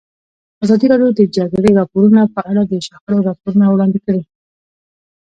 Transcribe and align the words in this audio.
ازادي 0.63 0.85
راډیو 0.91 1.09
د 1.13 1.19
د 1.19 1.21
جګړې 1.37 1.69
راپورونه 1.79 2.21
په 2.35 2.41
اړه 2.49 2.61
د 2.65 2.73
شخړو 2.87 3.25
راپورونه 3.29 3.65
وړاندې 3.69 3.99
کړي. 4.05 4.21